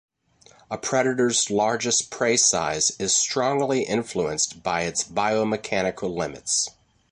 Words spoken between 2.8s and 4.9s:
is strongly influenced by